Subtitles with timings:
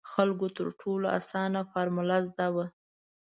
[0.11, 2.65] خلکو تر ټولو اسانه فارمول زده وو.